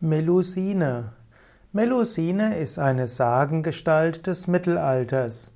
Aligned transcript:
Melusine. 0.00 1.14
Melusine 1.72 2.56
ist 2.58 2.78
eine 2.78 3.08
Sagengestalt 3.08 4.28
des 4.28 4.46
Mittelalters. 4.46 5.50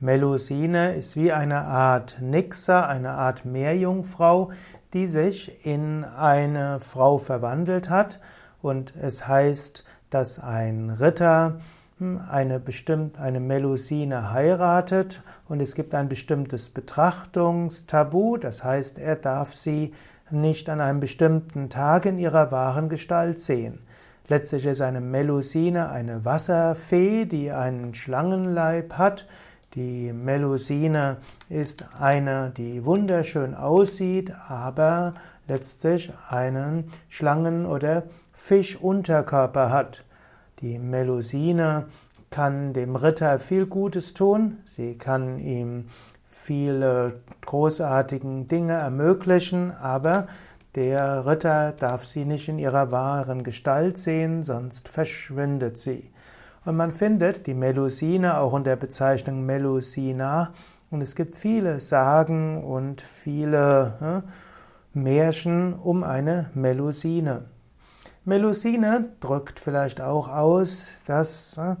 Melusine 0.00 0.94
ist 0.94 1.16
wie 1.16 1.32
eine 1.32 1.62
Art 1.62 2.18
Nixer, 2.20 2.86
eine 2.86 3.12
Art 3.12 3.46
Meerjungfrau, 3.46 4.50
die 4.92 5.06
sich 5.06 5.64
in 5.64 6.04
eine 6.04 6.78
Frau 6.80 7.16
verwandelt 7.16 7.88
hat. 7.88 8.20
Und 8.60 8.92
es 9.00 9.26
heißt, 9.26 9.82
dass 10.10 10.40
ein 10.40 10.90
Ritter 10.90 11.56
hm, 11.96 12.20
eine 12.30 12.60
bestimmte, 12.60 13.18
eine 13.18 13.40
Melusine 13.40 14.30
heiratet 14.30 15.22
und 15.48 15.62
es 15.62 15.74
gibt 15.74 15.94
ein 15.94 16.10
bestimmtes 16.10 16.68
Betrachtungstabu, 16.68 18.36
das 18.36 18.62
heißt, 18.62 18.98
er 18.98 19.16
darf 19.16 19.54
sie 19.54 19.94
nicht 20.30 20.68
an 20.68 20.80
einem 20.80 21.00
bestimmten 21.00 21.70
Tag 21.70 22.06
in 22.06 22.18
ihrer 22.18 22.50
wahren 22.50 22.88
Gestalt 22.88 23.40
sehen. 23.40 23.80
Letztlich 24.28 24.66
ist 24.66 24.80
eine 24.80 25.00
Melusine 25.00 25.88
eine 25.88 26.24
Wasserfee, 26.24 27.26
die 27.26 27.52
einen 27.52 27.94
Schlangenleib 27.94 28.94
hat. 28.94 29.26
Die 29.74 30.12
Melusine 30.12 31.18
ist 31.48 31.84
eine, 32.00 32.52
die 32.56 32.84
wunderschön 32.84 33.54
aussieht, 33.54 34.32
aber 34.48 35.14
letztlich 35.46 36.12
einen 36.28 36.90
Schlangen- 37.08 37.66
oder 37.66 38.04
Fischunterkörper 38.32 39.70
hat. 39.70 40.04
Die 40.60 40.78
Melusine 40.78 41.86
kann 42.30 42.72
dem 42.72 42.96
Ritter 42.96 43.38
viel 43.38 43.66
Gutes 43.66 44.12
tun, 44.12 44.58
sie 44.64 44.98
kann 44.98 45.38
ihm 45.38 45.86
viele 46.46 47.22
großartigen 47.44 48.46
Dinge 48.46 48.74
ermöglichen, 48.74 49.72
aber 49.72 50.28
der 50.76 51.26
Ritter 51.26 51.72
darf 51.72 52.04
sie 52.04 52.24
nicht 52.24 52.48
in 52.48 52.60
ihrer 52.60 52.92
wahren 52.92 53.42
Gestalt 53.42 53.98
sehen, 53.98 54.44
sonst 54.44 54.88
verschwindet 54.88 55.76
sie. 55.78 56.12
Und 56.64 56.76
man 56.76 56.94
findet 56.94 57.46
die 57.48 57.54
Melusine 57.54 58.38
auch 58.38 58.52
unter 58.52 58.76
Bezeichnung 58.76 59.44
Melusina. 59.44 60.52
Und 60.90 61.00
es 61.00 61.16
gibt 61.16 61.36
viele 61.36 61.80
Sagen 61.80 62.62
und 62.62 63.02
viele 63.02 64.22
äh, 64.94 64.98
Märchen 64.98 65.74
um 65.74 66.04
eine 66.04 66.50
Melusine. 66.54 67.46
Melusine 68.24 69.10
drückt 69.20 69.58
vielleicht 69.58 70.00
auch 70.00 70.28
aus, 70.28 71.00
dass 71.06 71.58
äh, 71.58 71.76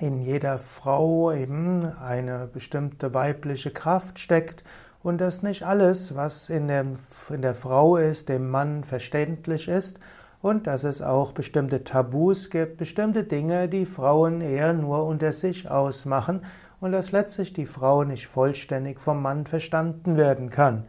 in 0.00 0.20
jeder 0.22 0.58
Frau 0.58 1.30
eben 1.30 1.84
eine 1.84 2.48
bestimmte 2.52 3.12
weibliche 3.12 3.70
Kraft 3.70 4.18
steckt 4.18 4.64
und 5.02 5.20
dass 5.20 5.42
nicht 5.42 5.64
alles, 5.64 6.14
was 6.14 6.48
in 6.48 6.68
der, 6.68 6.86
in 7.28 7.42
der 7.42 7.54
Frau 7.54 7.96
ist, 7.96 8.28
dem 8.28 8.48
Mann 8.48 8.84
verständlich 8.84 9.68
ist 9.68 9.98
und 10.40 10.66
dass 10.66 10.84
es 10.84 11.02
auch 11.02 11.32
bestimmte 11.32 11.84
Tabus 11.84 12.48
gibt, 12.48 12.78
bestimmte 12.78 13.24
Dinge, 13.24 13.68
die 13.68 13.86
Frauen 13.86 14.40
eher 14.40 14.72
nur 14.72 15.04
unter 15.04 15.32
sich 15.32 15.70
ausmachen 15.70 16.40
und 16.80 16.92
dass 16.92 17.12
letztlich 17.12 17.52
die 17.52 17.66
Frau 17.66 18.04
nicht 18.04 18.26
vollständig 18.26 19.00
vom 19.00 19.20
Mann 19.20 19.44
verstanden 19.46 20.16
werden 20.16 20.48
kann. 20.48 20.84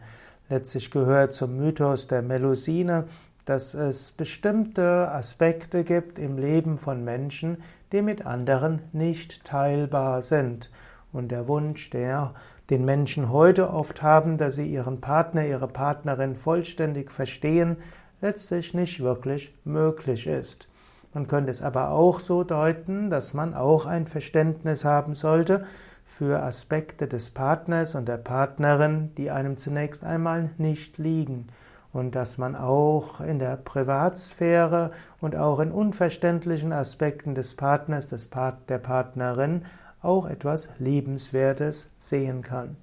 Letztlich 0.48 0.90
gehört 0.90 1.34
zum 1.34 1.56
Mythos 1.56 2.08
der 2.08 2.22
Melusine, 2.22 3.06
dass 3.44 3.74
es 3.74 4.12
bestimmte 4.12 5.10
Aspekte 5.10 5.82
gibt 5.84 6.18
im 6.18 6.38
Leben 6.38 6.78
von 6.78 7.02
Menschen, 7.02 7.58
die 7.90 8.02
mit 8.02 8.24
anderen 8.24 8.82
nicht 8.92 9.44
teilbar 9.44 10.22
sind. 10.22 10.70
Und 11.12 11.30
der 11.32 11.48
Wunsch, 11.48 11.90
der 11.90 12.34
den 12.70 12.84
Menschen 12.84 13.30
heute 13.30 13.70
oft 13.70 14.02
haben, 14.02 14.38
dass 14.38 14.54
sie 14.54 14.66
ihren 14.66 15.00
Partner, 15.00 15.44
ihre 15.44 15.68
Partnerin 15.68 16.36
vollständig 16.36 17.10
verstehen, 17.10 17.76
letztlich 18.20 18.72
nicht 18.72 19.00
wirklich 19.00 19.54
möglich 19.64 20.26
ist. 20.26 20.68
Man 21.12 21.26
könnte 21.26 21.50
es 21.50 21.60
aber 21.60 21.90
auch 21.90 22.20
so 22.20 22.44
deuten, 22.44 23.10
dass 23.10 23.34
man 23.34 23.52
auch 23.52 23.84
ein 23.84 24.06
Verständnis 24.06 24.84
haben 24.84 25.14
sollte 25.14 25.66
für 26.06 26.42
Aspekte 26.42 27.08
des 27.08 27.30
Partners 27.30 27.94
und 27.94 28.06
der 28.06 28.16
Partnerin, 28.16 29.10
die 29.16 29.30
einem 29.30 29.58
zunächst 29.58 30.04
einmal 30.04 30.50
nicht 30.56 30.96
liegen 30.96 31.48
und 31.92 32.14
dass 32.14 32.38
man 32.38 32.56
auch 32.56 33.20
in 33.20 33.38
der 33.38 33.56
Privatsphäre 33.56 34.92
und 35.20 35.36
auch 35.36 35.60
in 35.60 35.70
unverständlichen 35.70 36.72
Aspekten 36.72 37.34
des 37.34 37.54
Partners, 37.54 38.08
des 38.08 38.28
Part 38.28 38.70
der 38.70 38.78
Partnerin 38.78 39.64
auch 40.00 40.26
etwas 40.26 40.68
Liebenswertes 40.78 41.90
sehen 41.98 42.42
kann. 42.42 42.76